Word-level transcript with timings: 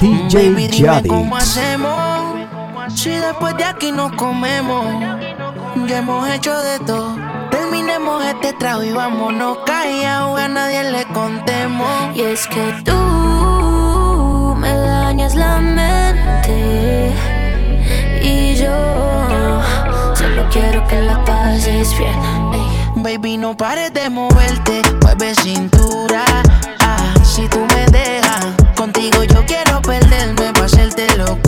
DJ 0.00 0.50
Baby, 0.50 0.68
dime 0.68 1.02
cómo 1.08 1.36
hacemos 1.36 1.98
si 2.94 3.10
después 3.10 3.56
de 3.56 3.64
aquí 3.64 3.90
nos 3.90 4.12
comemos. 4.12 4.84
Ya 5.88 5.98
hemos 5.98 6.28
hecho 6.30 6.56
de 6.62 6.78
todo. 6.80 7.16
Terminemos 7.50 8.24
este 8.24 8.52
trago 8.52 8.84
y 8.84 8.92
vámonos 8.92 9.58
callados. 9.66 10.38
A 10.38 10.48
nadie 10.48 10.90
le 10.92 11.04
contemos. 11.06 12.16
Y 12.16 12.20
es 12.22 12.46
que 12.46 12.74
tú 12.84 14.54
me 14.58 14.72
dañas 14.72 15.34
la 15.34 15.58
mente 15.58 17.12
y 18.22 18.54
yo 18.54 18.98
solo 20.38 20.50
quiero 20.50 20.86
que 20.86 21.00
la 21.00 21.24
pases 21.24 21.96
bien. 21.98 22.14
Ey. 22.52 23.16
Baby, 23.16 23.36
no 23.38 23.56
pares 23.56 23.92
de 23.92 24.08
moverte, 24.10 24.82
mueve 25.02 25.34
cintura. 25.34 26.24
Ah, 26.80 27.14
si 27.24 27.48
tú 27.48 27.60
me 27.74 27.86
dejas, 27.86 28.46
contigo 28.76 29.22
yo 29.24 29.44
quiero 29.46 29.80
perderme 29.82 30.52
para 30.52 30.66
hacerte 30.66 31.16
loco 31.16 31.47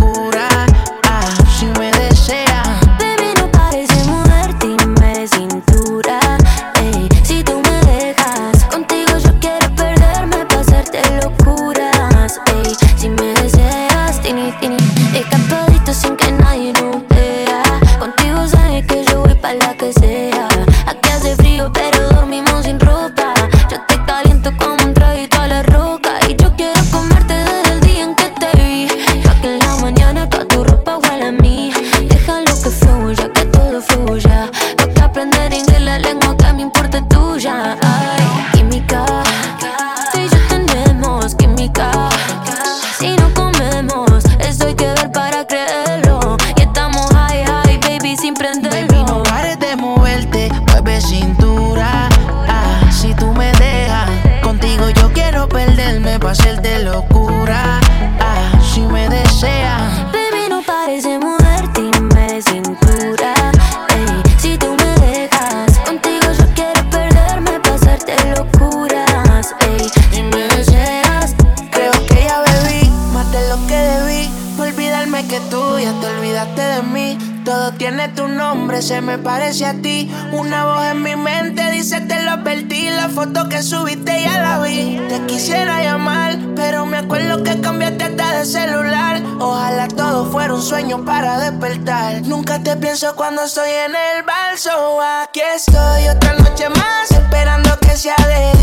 So 94.60 95.00
aquí 95.00 95.40
estoy 95.40 96.08
otra 96.08 96.34
noche 96.34 96.68
más 96.68 97.10
esperando 97.10 97.78
que 97.80 97.96
sea 97.96 98.14
de 98.28 98.59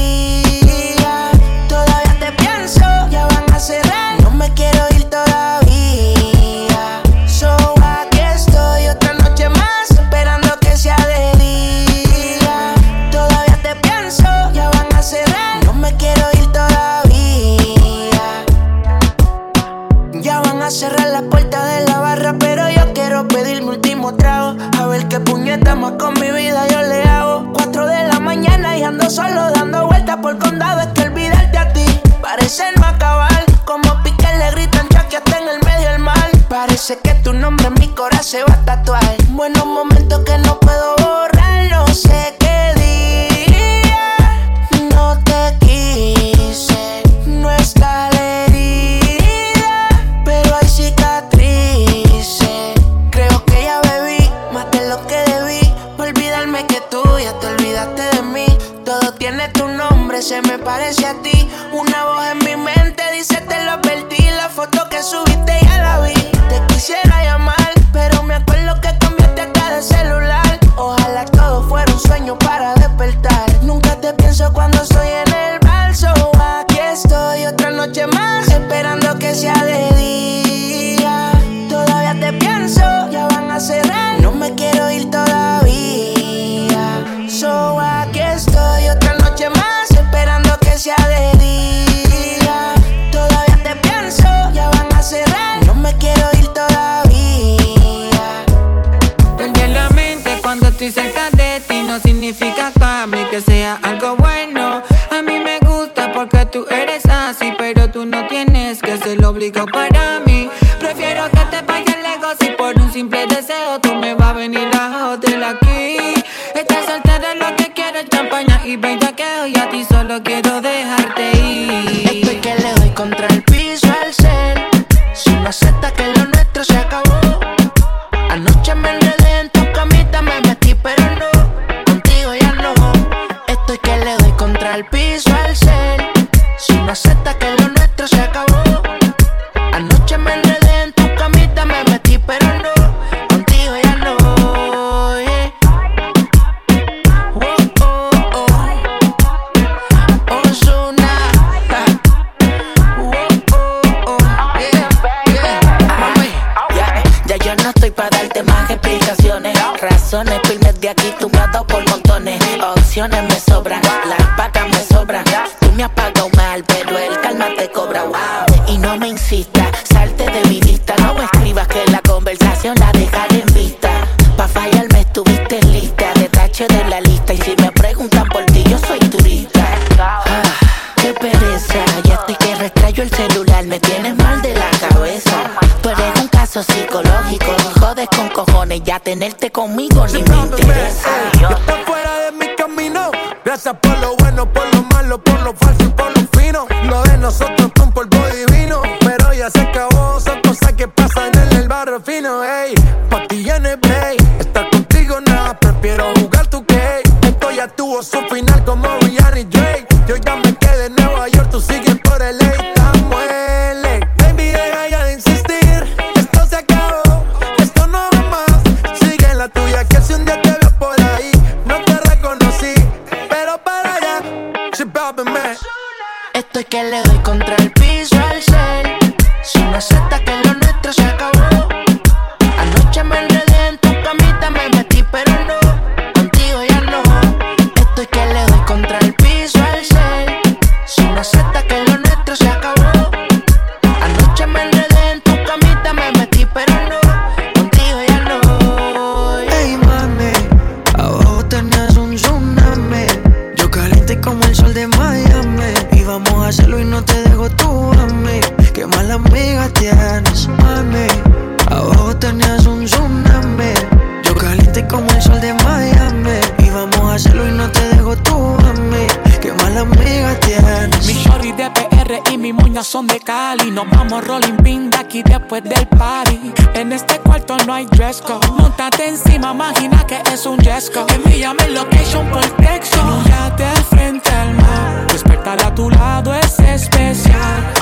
no 267.52 267.70
te 267.72 267.88
dejo 267.90 268.16
tú 268.18 268.36
a 268.36 268.74
mí. 268.74 269.08
Qué 269.42 269.54
mala 269.54 269.82
amiga 269.82 270.40
tienes. 270.42 271.06
Mi 271.06 271.14
shorty 271.14 271.52
de 271.54 271.70
PR 271.70 272.22
y 272.32 272.38
mi 272.38 272.54
moña 272.54 272.84
son 272.84 273.08
de 273.08 273.20
Cali. 273.20 273.72
Nos 273.72 273.90
vamos 273.90 274.26
rolling 274.26 274.58
pin 274.64 274.90
de 274.90 274.98
aquí 274.98 275.24
después 275.24 275.64
del 275.64 275.88
party. 275.88 276.54
En 276.74 276.92
este 276.92 277.20
cuarto 277.20 277.58
no 277.66 277.74
hay 277.74 277.86
dress 277.86 278.22
code. 278.22 278.48
Montate 278.48 279.10
encima, 279.10 279.52
imagina 279.52 280.06
que 280.06 280.22
es 280.34 280.46
un 280.46 280.58
dress 280.58 280.90
code. 280.90 281.14
Envíame 281.14 281.64
el 281.66 281.74
location 281.76 282.28
por 282.30 282.44
texto. 282.58 282.98
Mírate 283.26 283.66
al 283.66 283.84
frente 283.84 284.30
al 284.30 284.54
mar. 284.56 285.08
Despertar 285.12 285.64
a 285.64 285.74
tu 285.74 285.90
lado 285.90 286.34
es 286.34 286.60
especial. 286.60 287.74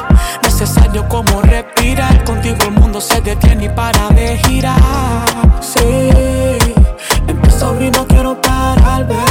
Necesario 0.44 1.08
como 1.08 1.42
respirar. 1.42 2.24
Contigo 2.24 2.58
el 2.66 2.72
mundo 2.72 3.02
se 3.02 3.22
detiene 3.22 3.66
y 3.66 3.70
para 3.70 4.10
de 4.10 4.38
girar. 4.38 5.26
Sí, 5.62 5.80
empiezo 7.28 7.82
y 7.82 7.92
no 7.92 8.06
quiero 8.08 8.40
parar, 8.42 9.08
baby. 9.08 9.25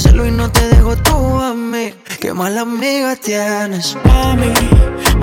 hacerlo 0.00 0.26
y 0.26 0.30
no 0.30 0.50
te 0.50 0.66
dejo 0.68 0.96
tú 0.96 1.38
a 1.40 1.52
mí. 1.52 1.92
Qué 2.20 2.32
mala 2.32 2.62
amiga 2.62 3.16
tienes, 3.16 3.96
mami. 4.04 4.52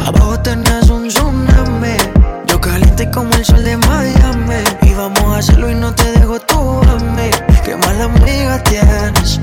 Abajo 0.05 0.39
tenés 0.39 0.87
un 0.89 1.07
tsunami. 1.07 1.97
Yo 2.45 2.61
caliente 2.61 3.09
como 3.09 3.33
el 3.33 3.43
sol 3.43 3.63
de 3.63 3.75
Miami. 3.75 4.61
Y 4.83 4.93
vamos 4.93 5.35
a 5.35 5.39
hacerlo 5.39 5.71
y 5.71 5.75
no 5.75 5.93
te 5.95 6.11
dejo 6.11 6.39
tú 6.41 6.59
a 6.93 6.95
mí. 7.15 7.29
Qué 7.65 7.75
mala 7.75 8.03
amiga 8.03 8.61
tienes, 8.63 9.39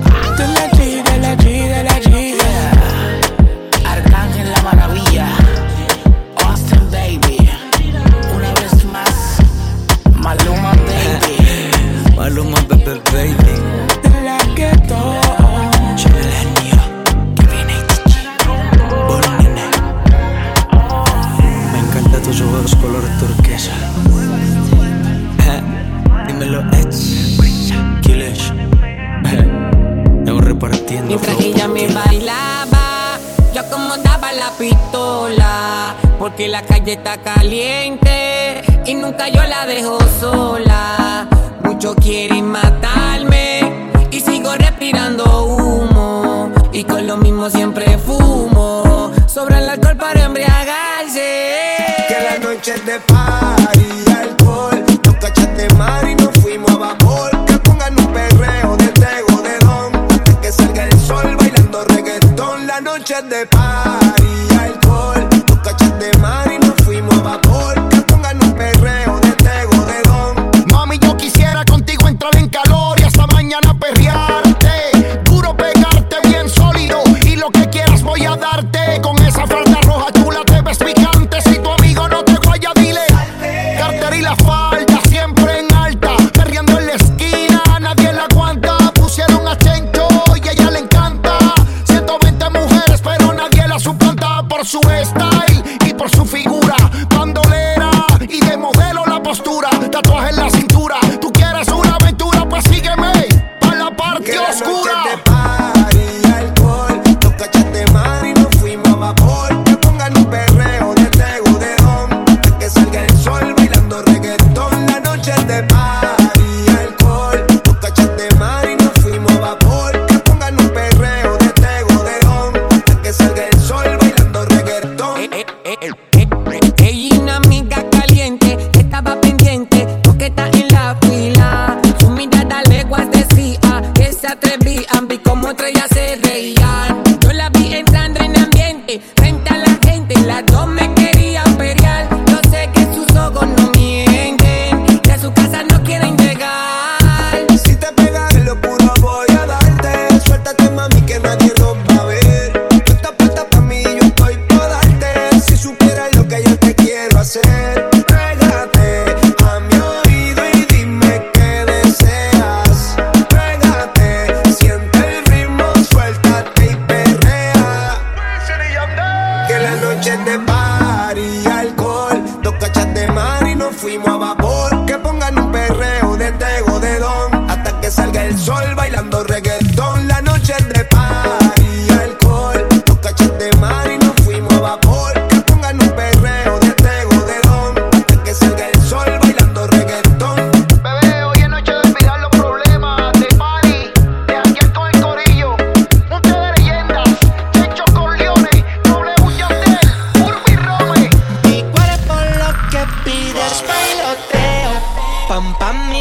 vi, 134.75 134.87
han 134.89 135.09
vi 135.09 135.19
como 135.19 135.49
estrellas 135.49 135.89
se 135.93 136.17
reían 136.17 136.54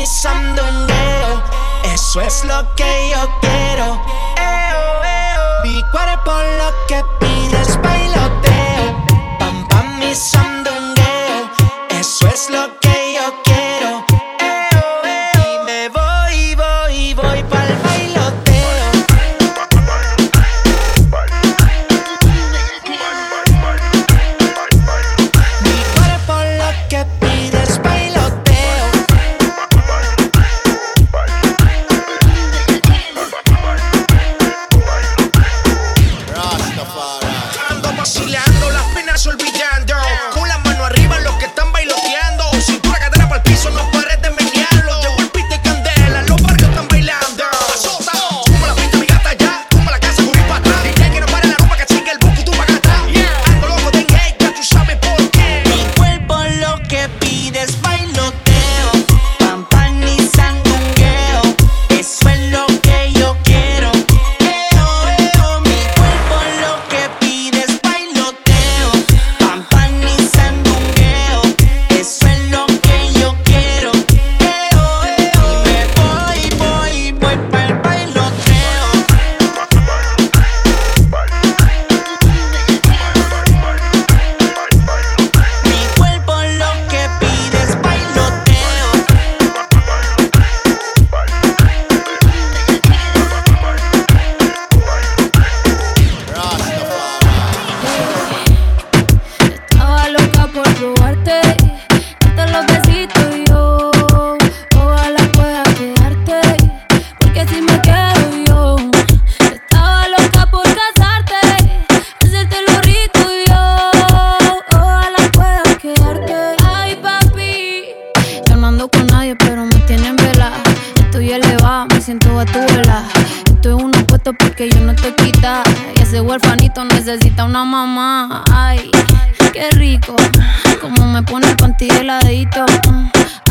pensando 0.03 0.61
en 0.67 0.89
él. 0.89 1.93
Eso 1.93 2.19
es 2.19 2.43
lo 2.43 2.75
que 2.75 3.11
yo 3.11 3.29
quiero. 3.39 3.62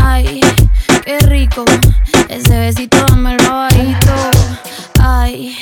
Ay, 0.00 0.40
qué 1.04 1.18
rico. 1.26 1.64
Ese 2.28 2.56
besito 2.56 3.04
dámelo 3.08 3.50
bajito. 3.52 4.14
Ay, 5.00 5.56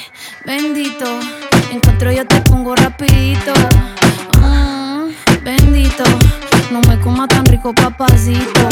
bendito. 0.45 1.07
Encuentro 1.73 2.13
yo 2.13 2.27
te 2.27 2.39
pongo 2.43 2.75
rapidito. 2.75 3.53
Mm, 4.43 5.09
bendito. 5.43 6.05
No 6.71 6.83
me 6.83 7.01
coma 7.01 7.27
tan 7.29 7.47
rico, 7.47 7.75
papacito. 7.75 8.69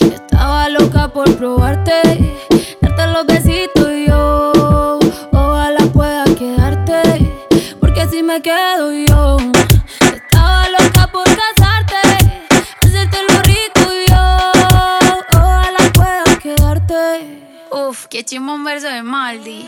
Estaba 0.00 0.68
loca 0.68 1.06
por 1.06 1.36
probarte, 1.36 2.34
darte 2.80 3.06
los 3.06 3.26
besitos 3.26 3.90
y 3.92 4.08
yo. 4.08 4.98
Ojalá 5.30 5.86
pueda 5.92 6.24
quedarte, 6.24 7.32
porque 7.78 8.08
si 8.08 8.24
me 8.24 8.42
quedo 8.42 8.92
yo 8.92 9.43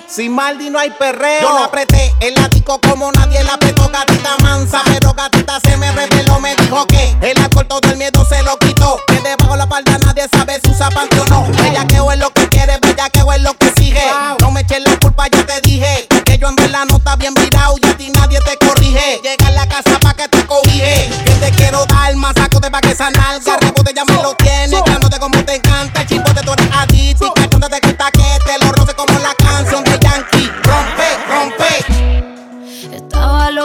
Sin 0.09 0.35
Maldi 0.35 0.71
no 0.71 0.79
hay 0.79 0.91
perreo. 0.91 1.43
Yo 1.43 1.59
la 1.59 1.67
apreté 1.67 2.15
el 2.21 2.35
látigo 2.35 2.81
como 2.81 3.13
nadie 3.13 3.43
la 3.45 3.55
apretó. 3.55 3.89
Gatita 3.89 4.37
mansa, 4.43 4.83
pero 4.87 5.13
gatita 5.13 5.61
se 5.61 5.77
me 5.77 5.93
reveló. 5.93 6.41
Me 6.41 6.55
dijo 6.57 6.87
que 6.87 7.17
el 7.21 7.39
alcohol 7.39 7.67
todo 7.69 7.91
el 7.91 7.97
miedo 7.97 8.25
se 8.25 8.43
lo 8.45 8.57
quitó. 8.59 8.99
Que 9.09 9.21
debajo 9.21 9.57
la 9.57 9.67
falda 9.67 9.99
nadie 9.99 10.27
sabe 10.33 10.59
si 10.63 10.71
usa 10.71 10.89
panty 10.91 11.19
o 11.19 11.25
no. 11.27 11.47
Ella 11.65 11.87
que 11.87 11.97
es 11.97 12.19
lo 12.19 12.31
que 12.31 12.49
quiere, 12.49 12.79
bella 12.81 13.11
que 13.11 13.19
es 13.19 13.43
lo 13.43 13.55
que 13.55 13.73
sigue. 13.77 14.05
No 14.41 14.51
me 14.51 14.63
eches 14.63 14.83
la 14.85 14.99
culpa, 15.01 15.27
ya 15.29 15.45
te 15.45 15.61
dije. 15.61 16.07
Que 16.25 16.39
yo 16.39 16.49
en 16.49 16.57
verdad 16.57 16.85
no 16.89 16.97
está 16.97 17.17
bien 17.17 17.35
virado 17.35 17.75
y 17.83 17.87
a 17.87 17.97
ti 17.97 18.11
nadie 18.11 18.39
te 18.41 18.57
corrige. 18.65 19.21
Llega 19.23 19.49
a 19.49 19.51
la 19.51 19.69
casa 19.69 19.99
pa' 20.01 20.15
que 20.15 20.29
te 20.29 20.47
cobije. 20.47 21.11
Que 21.25 21.33
te 21.33 21.51
quiero 21.53 21.85
dar 21.87 22.15
más 22.17 22.35
saco 22.35 22.59
de 22.61 22.71
pa' 22.71 22.81
que 22.81 22.93
esa 22.93 23.11
nalga. 23.11 23.59
Rebote 23.59 23.93
ya 23.95 24.05
me 24.05 24.15
lo 24.23 24.37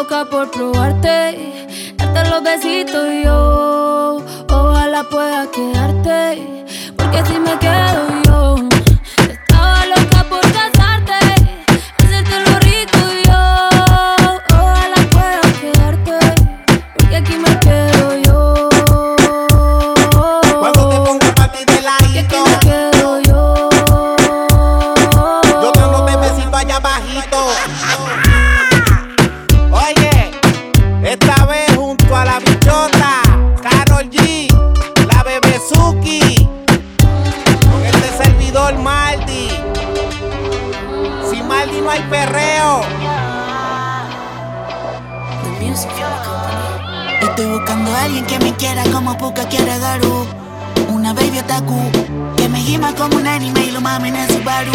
por 0.08 0.50
probarte, 0.50 1.93
darte 1.96 2.29
los 2.29 2.43
besitos 2.43 3.08
y 3.08 3.24
yo. 3.24 4.17
Ojalá 4.50 5.03
pueda 5.03 5.50
quedarte, 5.51 6.65
porque 6.96 7.24
si 7.25 7.39
me 7.39 7.58
quedo 7.60 8.10
yo. 8.10 8.21
Como 49.12 49.30
Puka 49.30 49.48
quiere 49.48 49.77
Garu. 49.80 50.25
Una 50.89 51.13
baby 51.13 51.39
otaku 51.39 51.75
que 52.38 52.48
me 52.50 52.60
gima 52.60 52.94
como 52.96 53.18
un 53.18 53.27
anime 53.27 53.65
y 53.65 53.72
lo 53.72 53.82
mamen 53.82 54.15
en 54.15 54.27
Subaru. 54.27 54.72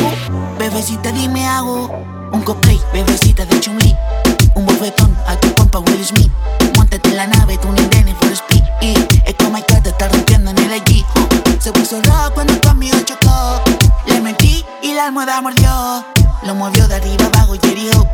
Bebecita, 0.59 1.13
dime 1.13 1.47
hago 1.47 1.91
un 2.33 2.43
cosplay, 2.43 2.81
bebecita 2.93 3.45
de 3.45 3.61
Chumli. 3.61 3.97
Un 4.55 4.67
bofetón 4.67 5.17
a 5.27 5.37
tu 5.37 5.53
compa 5.55 5.79
Will 5.79 6.05
Smith. 6.05 6.31
Montate 6.77 7.09
en 7.11 7.17
la 7.17 7.27
nave, 7.27 7.57
tú 7.59 7.69
ni 7.73 8.13
for 8.15 8.33
speed. 8.33 8.65
Y 8.81 8.95
es 9.25 9.35
como 9.39 9.57
que 9.65 9.81
te 9.81 9.91
está 9.91 10.09
rompiendo 10.09 10.51
en 10.51 10.59
el 10.59 10.77
IG. 10.77 11.05
Se 11.61 11.73
puso 11.73 12.01
rojo 12.03 12.35
cuando 12.35 12.61
conmigo 12.61 12.99
chocó. 13.05 13.63
Le 14.07 14.21
mentí 14.21 14.65
y 14.83 14.95
la 14.95 15.07
almohada 15.07 15.41
mordió. 15.41 16.05
Lo 16.43 16.55
movió 16.55 16.87
de 16.89 16.97
arriba 16.97 17.27
abajo 17.27 17.55
y 17.55 17.67
herió. 17.69 18.07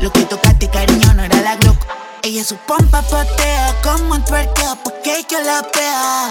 Lo 0.00 0.12
que 0.12 0.22
tocaste, 0.22 0.68
cariño, 0.68 1.14
no 1.14 1.22
era 1.22 1.40
la 1.42 1.56
Glock. 1.56 1.78
Ella 2.22 2.44
su 2.44 2.56
pompa 2.56 3.02
patea 3.02 3.74
como 3.82 4.14
un 4.14 4.24
twerkeo 4.24 4.76
porque 5.02 5.26
yo 5.30 5.40
la 5.40 5.62
pea. 5.62 6.30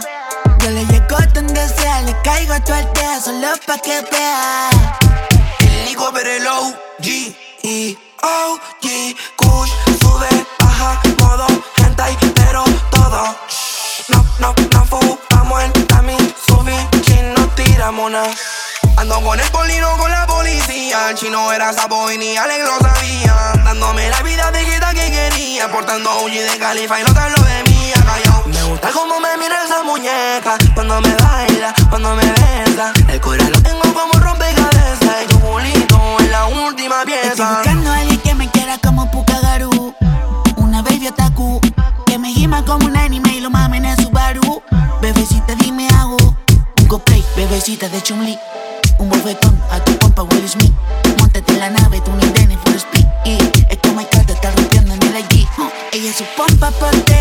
Yo 0.60 0.70
le 0.70 0.86
llego 0.86 1.18
donde 1.34 1.68
sea, 1.70 2.02
le 2.02 2.16
caigo 2.22 2.54
a 2.54 2.60
tu 2.60 2.74
aldea 2.74 3.20
solo 3.20 3.48
pa' 3.66 3.78
que 3.80 4.02
vea. 4.12 4.70
El 5.60 5.90
higo 5.90 6.12
ver 6.12 6.28
el 6.28 6.48
OG 6.48 7.08
y 7.64 7.98
OG 8.22 9.16
Kush 9.36 9.72
sube, 10.00 10.30
baja, 10.60 11.02
modo 11.20 11.48
hentai, 11.78 12.16
pero 12.36 12.64
todo. 12.92 13.36
No, 14.10 14.26
no, 14.40 14.54
no 14.72 14.86
fumamos 14.86 15.64
en 15.64 15.88
Tami, 15.88 16.18
subí, 16.48 16.76
chino, 17.02 17.48
tiramos 17.56 18.12
nada. 18.12 18.34
Ando 18.98 19.22
con 19.22 19.40
el 19.40 19.50
polino 19.52 19.98
con 19.98 20.12
la 20.12 20.28
policía. 20.28 21.10
El 21.10 21.16
chino 21.16 21.52
era 21.54 21.72
sapo 21.74 22.12
y 22.12 22.18
ni 22.18 22.36
Alex 22.38 22.66
lo 22.66 22.78
sabía. 22.80 23.54
Dándome 23.64 24.10
la 24.10 24.22
vida 24.22 24.52
de 24.52 24.66
que 24.66 25.12
quería. 25.12 25.72
Portando 25.72 26.20
un 26.20 26.32
de 26.32 26.58
califa 26.60 27.00
y 27.00 27.04
no 27.04 27.14
tan 27.14 27.32
lo. 27.32 27.40
Me 27.40 27.59
gusta 28.80 29.00
como 29.00 29.20
me 29.20 29.38
mira 29.38 29.64
esa 29.66 29.84
muñeca. 29.84 30.58
Cuando 30.74 31.02
me 31.02 31.14
baila, 31.16 31.74
cuando 31.90 32.16
me 32.16 32.26
besa. 32.26 32.94
El 33.10 33.20
corazón 33.22 33.52
lo 33.52 33.62
tengo 33.62 33.82
como 33.82 34.14
rompecabezas. 34.14 35.24
Y 35.24 35.28
tu 35.28 35.40
culito 35.40 36.18
es 36.20 36.30
la 36.30 36.46
última 36.48 37.04
pieza. 37.06 37.30
Estoy 37.30 37.46
buscando 37.48 37.92
a 37.92 37.98
alguien 37.98 38.20
que 38.20 38.36
me 38.36 38.50
quiera 38.50 38.78
como 38.78 39.10
Pukagaru. 39.12 39.94
Una 40.58 40.82
baby 40.82 41.08
otaku. 41.08 41.60
Que 42.06 42.18
me 42.18 42.32
gima 42.32 42.64
como 42.66 42.86
un 42.86 42.98
anime 42.98 43.36
y 43.36 43.42
lo 43.42 43.50
mamen 43.50 43.86
en 43.86 43.98
Subaru. 44.02 44.64
Bebecita, 45.02 45.56
dime 45.56 45.88
hago. 45.90 46.18
Un 46.80 46.88
cosplay, 46.88 47.24
bebecita 47.36 47.90
de 47.90 48.02
Chumli 48.02 48.40
un 49.00 49.10
bofetón 49.10 49.58
a 49.72 49.80
tu 49.80 49.98
compa 49.98 50.24
Will 50.24 50.48
Smith. 50.48 50.74
Montate 51.18 51.54
en 51.54 51.60
la 51.60 51.70
nave, 51.70 52.02
tú 52.02 52.12
ni 52.12 52.56
for 52.58 52.76
speed. 52.76 53.06
Y 53.26 53.38
es 53.70 53.78
como 53.82 54.08
que 54.08 54.20
te 54.20 54.34
está 54.34 54.52
rompiendo 54.52 54.94
en 54.94 55.02
el 55.04 55.20
IG. 55.20 55.48
Ella 55.94 56.14
su 56.14 56.26
pompa 56.36 56.70
portea 56.72 57.19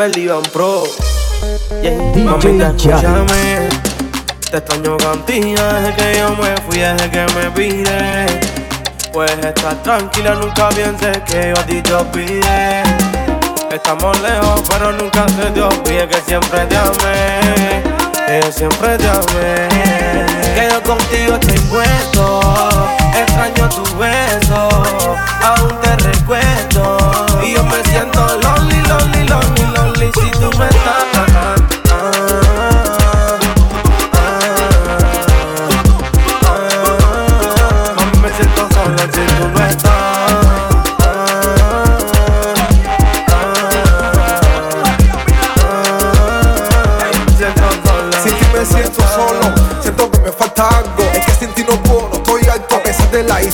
me 0.00 0.18
Ivan 0.18 0.42
Pro. 0.54 0.84
Yeah, 1.82 1.92
DJ 2.14 2.56
escúchame. 2.56 3.68
Te 4.50 4.56
extraño 4.56 4.96
contigo 4.96 5.62
desde 5.62 5.94
que 5.94 6.18
yo 6.18 6.30
me 6.36 6.56
fui, 6.62 6.78
desde 6.78 7.10
que 7.10 7.26
me 7.34 7.50
pide. 7.50 8.26
Pues 9.12 9.30
estar 9.32 9.82
tranquila, 9.82 10.36
nunca 10.36 10.70
pienses 10.70 11.18
que 11.26 11.52
yo 11.54 11.60
a 11.60 11.66
ti 11.66 11.82
te 11.82 11.92
olvidé. 11.92 12.82
Estamos 13.70 14.18
lejos, 14.22 14.62
pero 14.70 14.92
nunca 14.92 15.28
se 15.28 15.50
te 15.50 15.60
olvide 15.60 16.08
que 16.08 16.20
siempre 16.22 16.64
te 16.64 16.76
amé. 16.76 17.82
Que 18.26 18.52
siempre 18.52 18.96
te 18.96 19.06
amé. 19.06 19.68
Que 20.54 20.68
yo 20.72 20.82
contigo 20.82 21.34
estoy 21.34 21.58
puesto. 21.68 22.40
Extraño 23.20 23.68
tu 23.68 23.84
beso, 23.98 24.68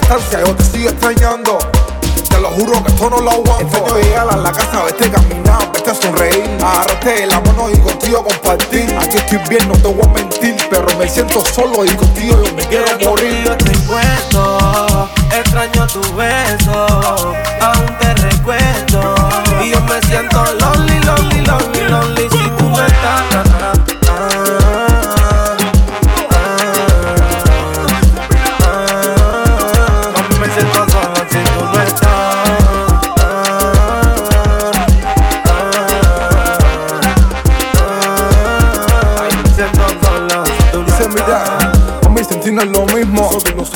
distancia. 0.07 0.40
Yo 0.45 0.55
te 0.55 0.64
sigo 0.64 0.90
extrañando. 0.90 1.59
Te 2.29 2.40
lo 2.40 2.49
juro 2.51 2.83
que 2.85 2.92
esto 2.92 3.11
no 3.11 3.21
lo 3.21 3.31
aguanto. 3.31 3.64
Extraño 3.66 3.99
llegar 3.99 4.29
a 4.31 4.37
la 4.37 4.53
casa, 4.53 4.85
verte 4.85 5.11
caminar, 5.11 5.73
verte 5.73 5.95
sonreír. 5.95 6.59
Agarrarte 6.62 7.27
la 7.27 7.40
mano 7.40 7.71
y 7.71 7.79
contigo 7.79 8.25
compartir. 8.25 8.95
Aquí 9.01 9.16
estoy 9.16 9.38
bien, 9.49 9.69
no 9.69 9.75
te 9.75 9.88
voy 9.88 10.05
a 10.05 10.09
mentir. 10.09 10.57
Pero 10.71 10.87
me 10.99 11.09
siento 11.09 11.45
solo 11.45 11.85
y 11.85 11.88
contigo 11.90 12.42
yo 12.42 12.55
me 12.55 12.62
quiero 12.66 12.87
morir. 13.05 13.45
Yo 13.45 13.53
estoy 13.53 13.77
puesto, 13.87 15.09
extraño 15.33 15.87
tu 15.88 16.01
beso. 16.14 17.45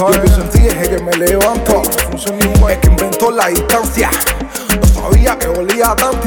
Yo 0.00 0.06
pienso 0.12 0.40
en 0.40 0.48
ti 0.48 0.60
desde 0.60 0.96
que 0.96 1.02
me 1.02 1.12
levanto. 1.12 1.82
Es 2.14 2.78
que 2.78 2.86
inventó 2.86 3.30
la 3.30 3.48
distancia. 3.48 4.10
No 4.80 4.86
sabía 4.86 5.38
que 5.38 5.48
olía 5.48 5.94
tanto 5.94 6.19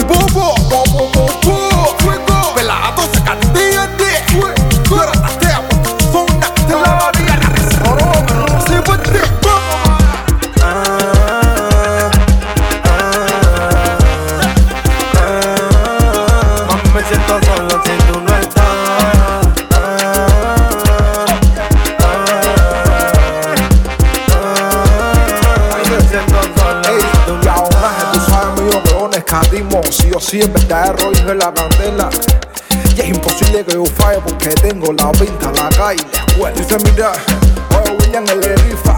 Sí 30.33 30.41
en 30.41 30.51
verdad 30.51 30.95
es 31.11 31.25
de 31.27 31.35
la 31.35 31.53
candela. 31.53 32.09
Y 32.97 33.01
es 33.01 33.07
imposible 33.07 33.63
que 33.63 33.73
yo 33.73 33.85
falle 33.85 34.19
porque 34.25 34.49
tengo 34.49 34.91
la 34.91 35.11
pinta, 35.11 35.51
la 35.51 35.69
calle, 35.69 36.03
la 36.11 36.25
escuela. 36.25 36.57
Dice 36.57 36.77
mira, 36.85 37.11
oye 37.69 37.97
William 37.99 38.25
el 38.27 38.41
de 38.41 38.55
rifa. 38.55 38.97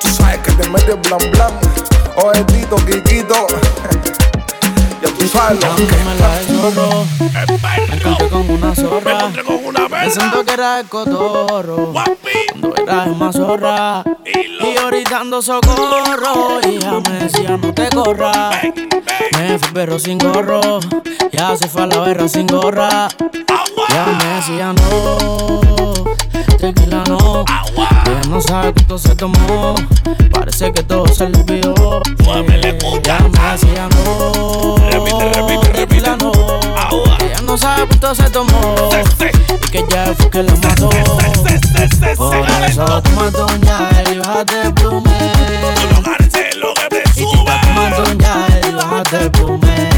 Tú 0.00 0.08
sabes 0.08 0.38
que 0.38 0.50
te 0.50 0.68
metes 0.68 1.00
blan 1.02 1.20
blan. 1.30 1.52
Oye 2.16 2.42
Tito, 2.46 2.74
Kikito 2.74 3.46
Ya 5.02 5.08
tú 5.16 5.28
sabes 5.28 5.60
lo 5.60 5.76
que 5.76 5.84
me 5.84 6.14
la 6.16 6.42
zorro, 6.48 7.06
me 7.20 7.94
encontré 7.94 8.28
con 8.28 8.50
una 8.50 8.74
zorra. 8.74 9.28
Me 9.88 10.10
siento 10.10 10.44
que 10.44 10.52
era 10.52 10.80
el 10.80 10.88
cotorro. 10.88 11.92
Cuando 11.92 12.74
era 12.74 13.04
el 13.04 13.14
más 13.14 13.36
zorra. 13.36 14.02
Socorro. 15.42 16.60
Y 16.64 16.76
ella 16.76 17.00
me 17.08 17.18
decía 17.24 17.56
no 17.56 17.74
te 17.74 17.88
corras. 17.90 18.62
Me 19.36 19.58
fui 19.58 19.68
pero 19.74 19.98
sin 19.98 20.18
gorro. 20.18 20.80
Ya 21.32 21.56
se 21.56 21.68
fue 21.68 21.82
a 21.82 21.86
la 21.86 22.00
berra 22.00 22.28
sin 22.28 22.46
gorra. 22.46 23.08
Ya 23.88 24.06
me 24.06 24.24
decía 24.36 24.72
no. 24.72 25.81
Tequila 26.62 27.02
no. 27.08 27.44
Ella 28.06 28.20
no 28.28 28.40
sabe 28.40 28.72
cuánto 28.72 28.96
se 28.96 29.16
tomó. 29.16 29.74
Parece 30.30 30.72
que 30.72 30.84
todo 30.84 31.08
se 31.08 31.28
le 31.28 31.40
olvidó. 31.40 32.00
Ya 33.02 33.18
me 33.18 33.50
decía 33.50 33.88
no. 33.88 34.76
Tequila 35.72 36.16
no. 36.18 36.30
Ella 37.18 37.40
no 37.42 37.58
sabe 37.58 37.88
cuánto 37.88 38.14
se 38.14 38.30
tomó. 38.30 38.90
Y 39.50 39.70
que 39.72 39.84
ya 39.90 40.14
fue 40.16 40.30
que 40.30 40.44
la 40.44 40.54
mató. 40.54 40.88
Por 42.16 42.36
eso 42.64 43.02
toma 43.02 43.30
doña 43.32 43.90
y 44.12 44.18
bájate 44.18 44.62
el 44.62 44.74
plume. 44.74 45.10
Y 47.16 47.24
tita 47.26 47.60
toma 47.60 47.90
doña 47.90 48.46
y 48.68 48.72
bájate 48.72 49.16
el 49.16 49.30
plume. 49.32 49.90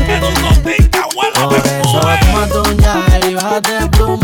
Por 1.43 1.57
eso 1.57 2.01
toma 2.23 2.47
doña 2.47 2.95
y 3.29 3.35
bájate 3.35 3.77
el 3.77 3.91
plume. 3.91 4.24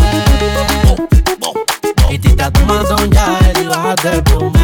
Y 2.50 2.52
tita 2.52 2.66
toma 2.66 2.82
doña 2.82 3.38
y 3.60 3.66
bájate 3.66 4.08
el 4.08 4.22
plume. 4.24 4.60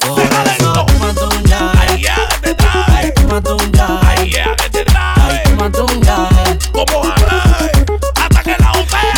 Por 0.00 0.20
eso 0.20 0.72
toma 0.72 1.12
doña 1.12 1.72
y 1.96 3.12
toma 3.12 3.40
doña 3.40 4.00
y 4.24 4.26
toma 5.52 5.70
doña. 5.70 6.28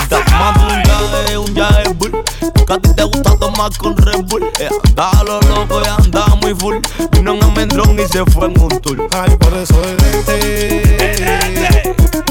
Está 0.02 0.24
tomando 0.24 0.66
un 0.66 0.82
yaje, 0.84 1.38
un 1.38 1.54
yaje 1.54 1.88
bull. 1.94 2.12
Porque 2.54 2.72
a 2.72 2.78
ti 2.78 2.94
te 2.94 3.02
gusta 3.04 3.36
tomar 3.38 3.70
con 3.78 3.96
Red 3.96 4.24
Bull. 4.24 4.44
Eh, 4.58 4.68
andaba 4.84 5.24
lo 5.24 5.40
loco 5.40 5.80
y 5.82 5.88
andaba 5.88 6.34
muy 6.36 6.54
full. 6.54 6.76
Vino 7.12 7.34
en 7.34 7.42
Almendrón 7.42 7.98
y 7.98 8.06
se 8.06 8.24
fue 8.26 8.46
en 8.48 8.60
un 8.60 8.80
tour. 8.80 9.08
Ay, 9.12 9.36
por 9.36 9.54
eso. 9.54 9.80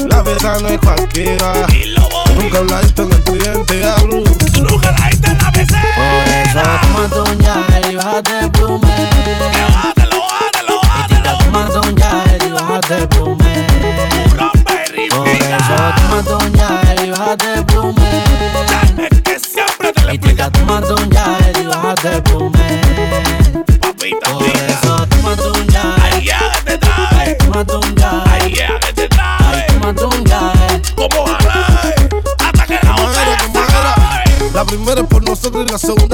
La 0.06 0.22
besa 0.22 0.58
no 0.60 0.68
es 0.68 0.78
cualquiera. 0.78 1.66
Nunca 2.36 2.58
hablaste 2.58 3.02
en 3.02 3.12
el 3.12 3.22
cliente, 3.24 3.84
toma 6.62 7.08
doña 7.08 7.54
y 7.90 7.94
bájate 7.96 8.38
el 8.40 8.50
plume. 8.50 8.88
Y 10.98 11.08
tita 11.08 11.38
toma 11.38 11.64
doña 11.66 12.10
y 12.44 12.50
bájate 12.50 12.94
el 12.98 13.08
plume. 13.08 13.66
Por 15.10 15.28
eso 15.28 15.76
toma 15.98 16.64
y 17.04 17.10
bájate 17.10 17.54
el 17.54 17.64
plume. 17.64 18.08
Y 20.12 20.18
tita 20.18 20.50
toma 20.50 20.80
doña 20.80 21.24
y 21.60 21.66
bájate 21.66 22.08
el 22.14 22.22
plume. 22.22 22.80
Por 24.24 24.46
eso 24.46 25.06
toma 25.06 25.32
doña 25.36 25.82
y 26.20 27.34
toma 27.36 27.64
doña 27.64 28.08
y 28.38 28.42
toma 29.74 29.92
doña. 29.92 30.52
La 34.54 34.64
primera 34.64 35.00
es 35.02 35.06
por 35.06 35.22
nosotros 35.22 35.66
y 35.68 35.70
la 35.70 35.78
segunda 35.78 36.07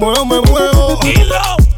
Yo 0.00 0.24
me 0.24 0.40
muevo. 0.42 1.00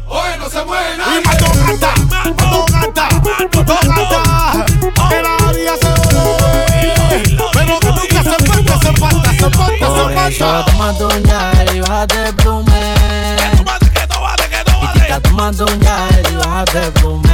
Hoy 0.07 0.29
no 0.37 0.47
se 0.47 0.63
mueve 0.63 0.95
nadie. 0.95 1.21
Y 1.21 1.25
mató 1.25 1.45
gata, 1.65 1.93
mató 2.07 2.65
gata, 2.71 3.09
mató 3.51 3.79
gata. 3.87 4.65
Que 5.09 5.21
la 5.23 5.37
se 5.75 5.89
mueve. 5.89 7.37
Pero 7.51 7.79
que 7.79 7.87
nunca 7.87 8.23
se 8.23 8.45
falta, 8.45 8.79
se 8.79 8.93
falta, 8.93 9.31
se 9.31 9.49
falta, 9.49 9.87
se 9.87 9.89
Por 9.89 10.11
eso 10.13 10.45
falta. 10.45 10.65
toma 10.71 10.93
doña 10.93 11.51
y 11.73 11.79
bájate 11.79 12.27
el 12.27 12.35
plume. 12.35 12.95
Y 14.93 14.99
tita 14.99 15.19
toma 15.21 15.51
doña 15.51 16.07
y 16.29 16.35
bájate 16.35 16.77
el 16.85 16.93
plume. 16.93 17.30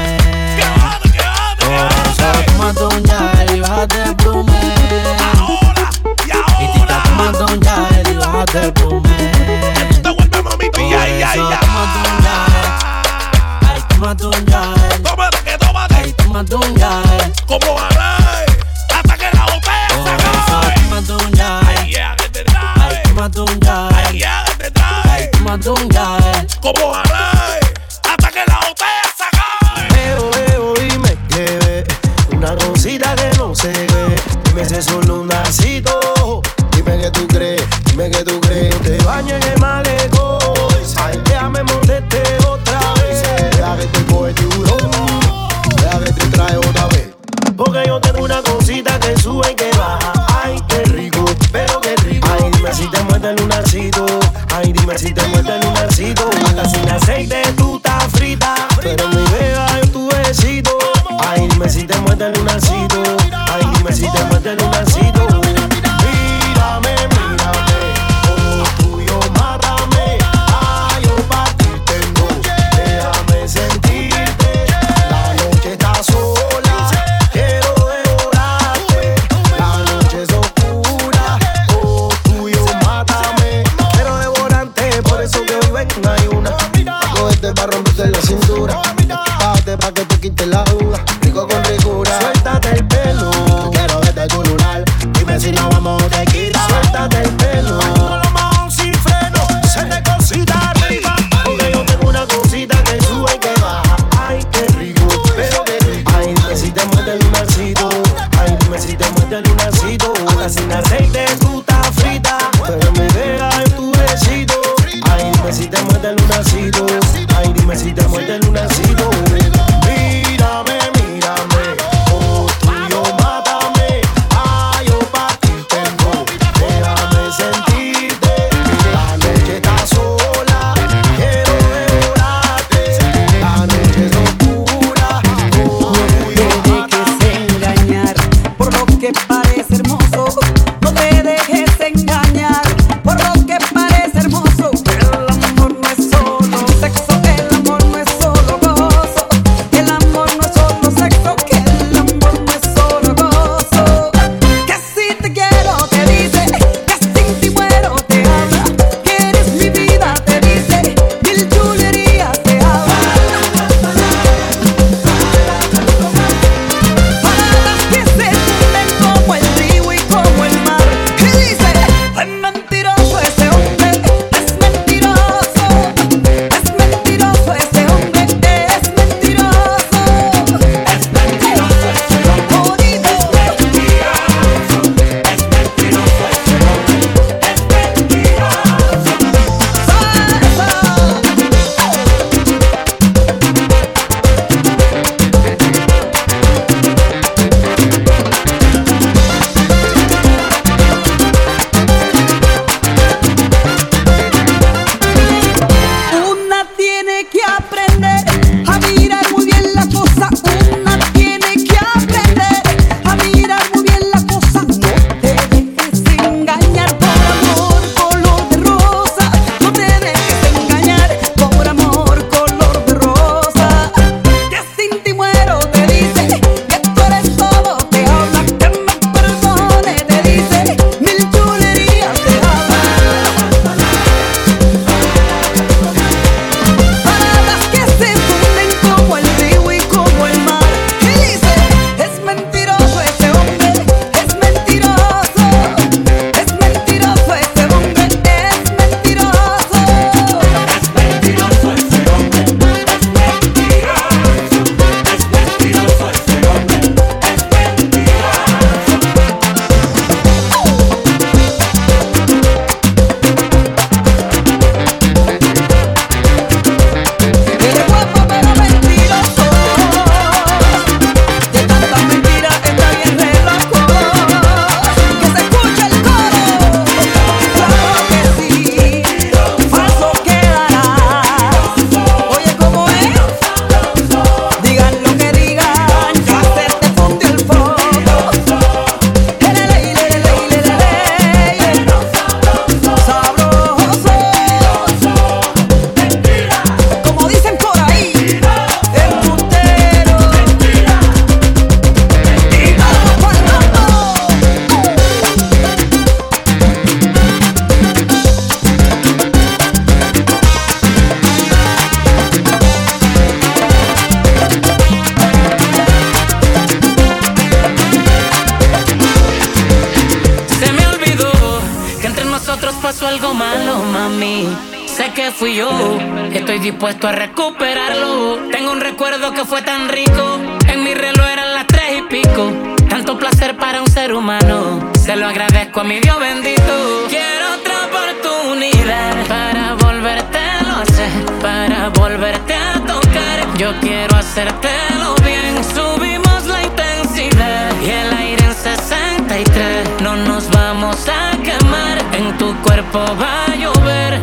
va 353.21 353.45
a 353.45 353.55
llover. 353.55 354.19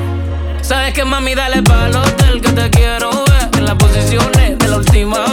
Sabes 0.62 0.92
que 0.94 1.04
mami, 1.04 1.34
dale 1.34 1.62
palo 1.62 2.02
del 2.18 2.40
que 2.40 2.52
te 2.52 2.70
quiero 2.70 3.10
ver. 3.10 3.48
En 3.58 3.64
las 3.66 3.74
posiciones 3.74 4.58
de 4.58 4.68
la 4.68 4.76
última 4.78 5.23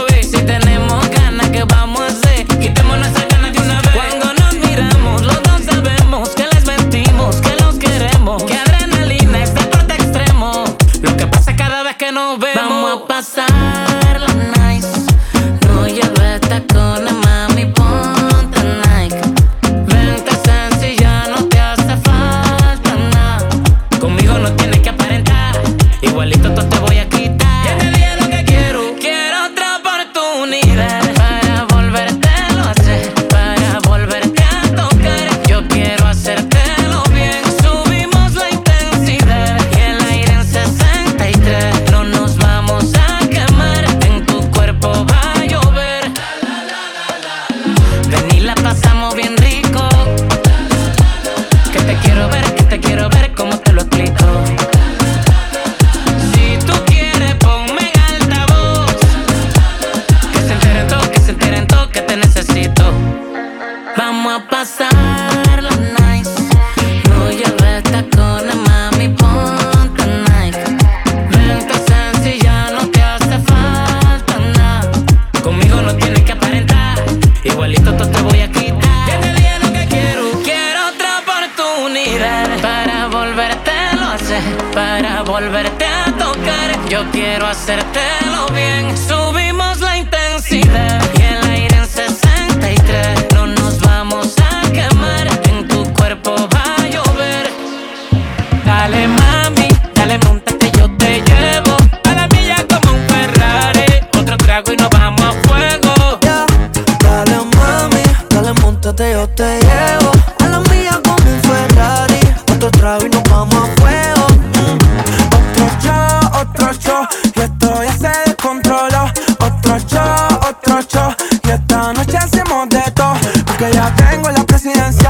Porque 123.44 123.72
ya 123.72 123.92
tengo 123.96 124.30
la 124.30 124.44
presidencia. 124.44 125.01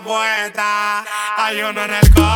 puerta. 0.00 1.04
Hay 1.36 1.60
uno 1.62 1.84
en 1.84 1.94
el. 1.94 2.31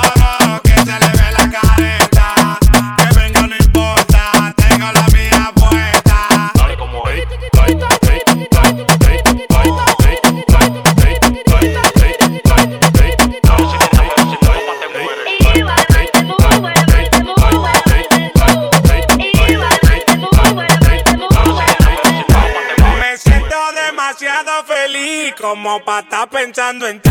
como 25.49 25.79
pa' 25.85 26.01
estar 26.01 26.29
pensando 26.29 26.89
en 26.89 27.01
ti. 27.01 27.11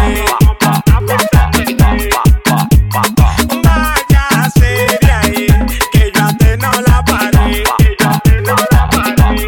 Vaya 3.64 4.50
se 4.54 4.98
de 5.02 5.12
ahí, 5.12 5.48
que 5.94 6.12
yo 6.14 6.38
te 6.38 6.58
no 6.58 6.72
la 6.86 7.02
paré. 7.06 7.64
Que 7.78 7.96
te 8.24 8.42
no 8.42 8.56
la 8.72 8.90
paré. 8.90 9.48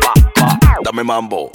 Dame 0.84 1.04
mambo. 1.04 1.52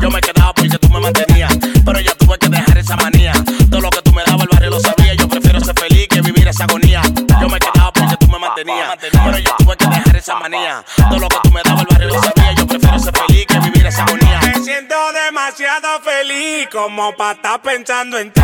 Yo 0.00 0.08
me 0.08 0.20
quedaba 0.20 0.54
porque 0.54 0.78
tú 0.78 0.88
me 0.88 1.00
mantenías, 1.00 1.52
pero 1.84 1.98
ya 1.98 2.14
tuve 2.14 2.38
que 2.38 2.48
dejar 2.48 2.78
esa 2.78 2.94
manía. 2.94 3.32
Todo 3.68 3.80
lo 3.80 3.90
que 3.90 4.02
tú 4.02 4.12
me 4.12 4.22
dabas 4.22 4.42
el 4.42 4.48
barrio 4.48 4.70
lo 4.70 4.78
sabía. 4.78 5.14
Yo 5.14 5.28
prefiero 5.28 5.58
ser 5.60 5.74
feliz 5.76 6.06
que 6.06 6.20
vivir 6.20 6.46
esa 6.46 6.62
agonía. 6.62 7.02
Yo 7.40 7.48
me 7.48 7.58
quedaba 7.58 7.92
porque 7.92 8.16
tú 8.18 8.28
me 8.28 8.38
mantenías, 8.38 8.96
pero 9.00 9.38
yo 9.38 9.50
tuve 9.58 9.76
que 9.76 9.86
dejar 9.86 10.16
esa 10.16 10.36
manía. 10.36 10.84
Todo 10.96 11.18
lo 11.18 11.28
que 11.28 11.36
tú 11.42 11.50
me 11.50 11.60
dabas 11.64 11.80
el 11.80 11.86
barrio 11.88 12.08
lo 12.08 12.22
sabía. 12.22 12.52
Yo 12.52 12.66
prefiero 12.68 12.98
ser 13.00 13.12
feliz 13.26 13.46
que 13.46 13.58
vivir 13.58 13.86
esa 13.86 14.04
agonía. 14.04 14.40
Me 14.42 14.62
siento 14.62 14.94
demasiado 15.26 16.00
feliz 16.02 16.68
como 16.70 17.16
para 17.16 17.32
estar 17.32 17.60
pensando 17.60 18.16
en 18.16 18.32
ti. 18.32 18.40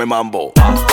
Me 0.00 0.06
Mambo. 0.06 0.52
Ah. 0.56 0.89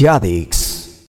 jādīgs. 0.00 0.59